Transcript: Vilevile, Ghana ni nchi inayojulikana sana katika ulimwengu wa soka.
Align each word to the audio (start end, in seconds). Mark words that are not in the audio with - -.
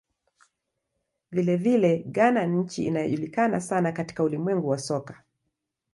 Vilevile, 1.31 1.97
Ghana 2.05 2.45
ni 2.45 2.57
nchi 2.63 2.83
inayojulikana 2.85 3.61
sana 3.61 3.91
katika 3.91 4.23
ulimwengu 4.23 4.67
wa 4.69 4.77
soka. 4.77 5.23